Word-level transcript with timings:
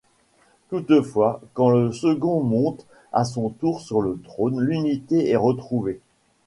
Toutefois 0.71 1.41
quand 1.53 1.69
le 1.69 1.91
second 1.91 2.41
monte 2.41 2.87
à 3.13 3.23
son 3.23 3.49
tour 3.51 3.81
sur 3.81 4.01
le 4.01 4.19
trône 4.23 4.59
l'unité 4.59 5.29
est 5.29 5.35
retrouvée. 5.35 5.99